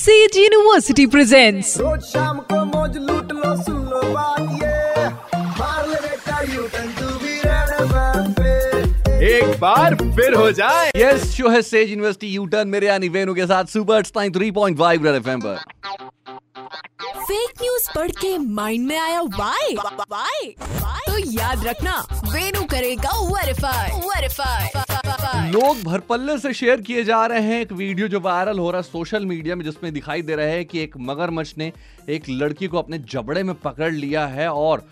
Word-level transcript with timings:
Says 0.00 0.36
university 0.36 1.04
presents 1.06 1.76
रोज 1.80 2.02
शाम 2.02 2.38
को 2.50 2.64
मौज 2.66 2.96
लूट 2.98 3.32
लो 3.32 3.56
सुन 3.56 3.80
लो 3.86 4.00
बात 4.12 4.62
ये। 4.62 5.08
मार 5.58 5.88
ले 5.88 5.96
बेटा 5.96 6.40
U 6.54 6.62
turn 6.74 6.88
to 7.00 7.08
be 7.18 7.34
red 7.44 7.68
एक 9.30 9.58
बार 9.60 9.94
फिर 10.16 10.34
हो 10.34 10.50
जाए। 10.52 10.90
यस 10.96 11.30
शो 11.32 11.48
है 11.48 11.60
सेज 11.62 11.90
यूनिवर्सिटी 11.90 12.28
यू 12.28 12.46
टर्न 12.46 12.68
मेरे 12.68 12.86
यानी 12.86 13.08
वेनु 13.10 13.34
के 13.34 13.46
साथ 13.46 13.64
super 13.74 14.02
point 14.14 14.78
five 14.78 15.04
Red 15.06 15.14
FM 15.16 15.40
पर। 15.40 16.09
फेक 17.30 17.60
न्यूज़ 17.62 17.84
पढ़ 17.94 18.10
के 18.12 18.36
माइंड 18.54 18.86
में 18.86 18.96
आया 18.98 19.20
वाई 19.22 19.74
वाई 19.74 20.48
तो 21.06 21.18
याद 21.32 21.66
रखना 21.66 21.94
वेनु 22.24 22.62
करेगा 22.70 23.10
वेरीफाई 23.26 24.00
वेरीफाई 24.06 25.50
लोग 25.50 25.82
भरपल्ले 25.82 26.36
से 26.38 26.52
शेयर 26.54 26.80
किए 26.80 27.04
जा 27.04 27.24
रहे 27.26 27.42
हैं। 27.42 27.60
एक 27.60 27.72
वीडियो 27.72 28.08
जो 28.08 28.20
वायरल 28.20 28.58
हो 28.58 28.70
रहा 28.70 28.80
है 28.80 28.82
सोशल 28.82 29.26
मीडिया 29.26 29.56
में, 29.56 29.64
जिसमें 29.64 29.92
दिखाई 29.92 30.22
दे 30.22 30.36
रहा 30.36 30.46
है 30.46 30.64
कि 30.64 30.80
एक 30.80 30.96
मगरमच्छ 31.00 31.52
ने 31.58 31.72
एक 32.08 32.28
लड़की 32.30 32.66
को 32.66 32.78
अपने 32.78 32.98
जबड़े 33.12 33.42
में 33.42 33.54
पकड़ 33.60 33.92
लिया 33.92 34.26
है 34.26 34.48
और 34.48 34.84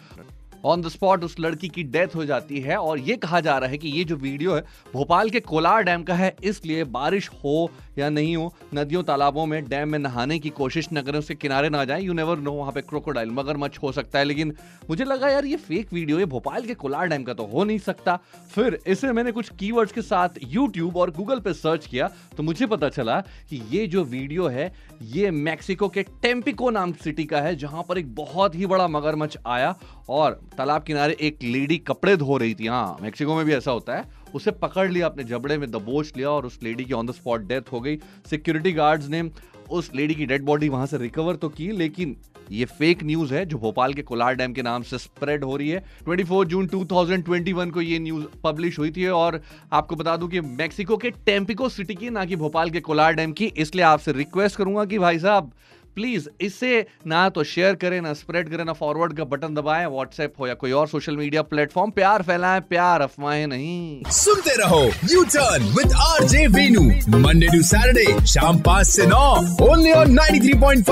ऑन 0.65 0.83
द 0.83 0.89
स्पॉट 0.89 1.25
उस 1.25 1.35
लड़की 1.41 1.69
की 1.69 1.83
डेथ 1.85 2.15
हो 2.17 2.25
जाती 2.25 2.61
है 2.61 2.77
और 2.77 2.99
ये 2.99 3.17
कहा 3.17 3.41
जा 3.41 3.57
रहा 3.59 3.71
है 3.71 3.79
कि 3.79 3.89
ये 3.89 4.05
जो 4.05 4.17
वीडियो 4.17 4.55
है, 4.55 4.61
भोपाल 4.93 5.31
के 5.31 5.41
कोलार 5.41 5.83
डैम 5.83 6.03
का 6.03 6.15
है, 6.15 6.35
इसलिए 6.45 6.85
बारिश 6.87 7.29
हो 7.35 7.71
या 7.99 8.09
नहीं 8.11 8.37
हो, 8.37 8.53
नदियों, 8.75 9.03
तालाबों 9.03 9.45
में, 9.47 9.65
डैम 9.69 9.89
में 9.89 9.99
नहाने 9.99 10.39
की 10.39 10.51
कोशिश 10.51 10.89
न 10.93 11.03
करें, 11.03 11.19
उसके 11.19 11.35
किनारे 11.35 11.69
ना 11.69 11.85
जाएँ 11.85 12.03
यू 12.03 12.13
नेवर 12.13 12.39
नो 12.39 12.53
वहाँ 12.53 12.73
पे 12.73 12.81
क्रोकोडाइल 12.81 13.31
मगरमच्छ 13.31 13.79
हो 13.83 13.93
सकता 13.93 14.19
है, 14.19 14.25
लेकिन 14.25 14.55
मुझे 14.91 15.05
लगा 15.05 15.29
यार 15.29 15.45
ये 15.45 15.57
फेक 15.59 15.93
वीडियो 15.93 16.19
है 16.19 16.25
भोपाल 16.27 16.63
के 16.63 16.75
कोलार 16.75 17.07
डैम 17.09 17.25
का 17.25 17.35
तो 17.35 17.45
हो 17.45 17.65
नहीं 17.65 17.79
सकता। 17.79 18.19
फिर 18.51 18.79
इसे 18.87 19.13
मैंने 19.13 19.33
कुछ 19.33 19.49
कीवर्ड्स 19.59 19.93
के 19.93 20.03
साथ 20.03 20.39
यूट्यूब 20.45 20.97
और 20.97 21.11
गूगल 21.11 21.41
पे 21.41 21.53
सर्च 21.55 21.87
किया 21.87 22.11
तो 22.37 22.43
मुझे 22.43 22.67
पता 22.67 22.89
चला 22.89 23.21
कि 23.51 23.63
ये 23.71 23.87
जो 23.87 24.05
वीडियो 24.07 24.47
है, 24.49 24.73
ये 25.03 25.31
मैक्सिको 25.31 25.89
के 25.89 26.03
टेम्पिको 26.23 26.71
नाम 26.71 26.93
सिटी 27.05 27.25
का 27.25 27.41
है, 27.41 27.55
जहाँ 27.57 27.85
पर 27.89 27.99
एक 27.99 28.15
बहुत 28.15 28.55
ही 28.55 28.67
बड़ा 28.67 28.89
मगरमच्छ 28.89 29.37
आया 29.47 29.75
और 30.09 30.41
तालाब 30.57 30.83
किनारे 30.83 31.17
एक 31.21 31.43
लेडी 31.43 31.77
कपड़े 31.79 32.17
धो 32.17 32.37
रही 32.37 32.55
थी 32.55 32.67
हाँ 32.67 32.97
मैक्सिको 33.03 33.37
में 33.37 33.45
भी 33.47 33.53
ऐसा 33.55 33.71
होता 33.71 33.97
है। 33.97 34.05
उसे 34.35 34.51
पकड़ 34.53 34.91
लिया 34.91 35.07
अपने 35.07 35.25
जबड़े 35.25 35.59
में, 35.59 35.71
दबोच 35.71 36.13
लिया 36.17 36.31
और 36.31 36.47
उस 36.47 36.59
लेडी 36.63 36.85
की 36.85 36.93
ऑन 36.93 37.07
द 37.07 37.13
स्पॉट 37.13 37.47
डेथ 37.49 37.73
हो 37.73 37.81
गई। 37.81 37.97
सिक्योरिटी 38.31 38.73
गार्ड्स 38.73 39.09
ने 39.09 39.31
उस 39.71 39.91
लेडी 39.95 40.15
की 40.15 40.27
डेड 40.27 40.43
बॉडी 40.43 40.69
वहाँ 40.69 40.87
से 40.87 40.99
रिकवर 40.99 41.37
तो 41.37 41.49
की, 41.49 41.71
लेकिन 41.73 42.17
ये 42.51 42.65
फेक 42.65 43.03
न्यूज़ 43.05 43.33
है 43.35 43.45
जो 43.47 43.59
भोपाल 43.59 43.95
के 43.95 44.03
कोलार 44.03 44.35
डैम 44.35 44.53
के 44.53 44.63
नाम 44.63 44.83
से 44.83 44.99
स्प्रेड 44.99 45.45
हो 45.45 45.57
रही 45.57 45.69
है। 45.69 45.83
24 46.05 46.45
जून 46.45 46.67
2021 46.67 47.71
को 47.71 47.81
ये 47.81 47.99
न्यूज़ 47.99 48.25
पब्लिश 48.45 48.79
हुई 48.79 48.91
थी 48.91 49.07
और 49.07 49.41
आपको 49.73 49.97
बता 49.97 50.17
दूँ 50.17 50.29
कि 50.29 50.41
मैक्सिको 50.41 50.97
के 50.97 51.11
टेम्पिको 51.11 51.69
सिटी 51.69 51.95
की, 51.95 52.11
ना 52.11 52.25
कि 52.25 52.37
भोपाल 52.37 52.71
के 52.71 52.81
कोलार 52.81 53.15
डैम 53.15 53.33
की, 53.33 53.47
इसलिए 53.47 53.85
आपसे 53.85 54.13
रिक्वेस्ट 54.13 54.57
करूँगा 54.57 54.85
कि 54.85 54.99
भाई 54.99 55.19
साहब 55.19 55.53
प्लीज़ 55.99 56.29
इसे 56.47 56.73
ना 57.07 57.29
तो 57.29 57.45
शेयर 57.45 57.75
करें 57.77 58.01
ना 58.01 58.13
स्प्रेड 58.15 58.49
करें 58.51 58.65
ना 58.65 58.73
फॉरवर्ड 58.75 59.17
का 59.17 59.25
बटन 59.31 59.55
दबाए 59.55 59.87
व्हाट्सएप 59.87 60.33
हो 60.41 60.47
या 60.47 60.55
कोई 60.61 60.73
और 60.81 60.89
सोशल 60.89 61.17
मीडिया 61.17 61.43
प्लेटफॉर्म 61.45 61.91
प्यार 61.93 62.23
फैलाएँ 62.23 62.61
प्यार 62.71 63.01
अफवाहें 63.03 63.47
नहीं। 63.47 64.13
सुनते 64.15 64.55
रहो 64.59 64.83
U 65.13 65.23
turn 65.35 65.65
with 65.79 65.93
R 66.05 66.27
J 66.29 66.47
Venu 66.55 66.83
Monday 67.19 67.47
to 67.49 67.63
Saturday 67.69 68.27
शाम 68.33 68.59
पाँच 68.69 68.87
ऐसी 68.89 69.07
नौ 69.07 69.25
only 69.69 69.93
on 69.93 70.13
ninety 70.13 70.41
three 70.47 70.55
point 70.61 70.85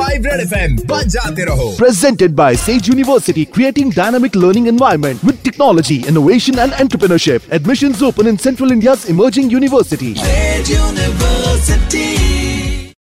जाते 1.07 1.45
रहो। 1.45 1.69
Presented 1.79 2.35
by 2.37 2.57
Sage 2.59 2.89
University 2.89 3.45
creating 3.55 3.93
dynamic 3.95 4.37
learning 4.37 4.69
environment 4.69 5.25
with 5.25 5.39
technology 5.45 6.03
innovation 6.09 6.59
and 6.59 6.73
entrepreneurship 6.73 7.53
admission 7.55 7.95
open 8.07 8.29
in 8.29 8.37
central 8.47 8.73
India 8.73 8.97
emerging 9.11 9.53
university 9.53 10.15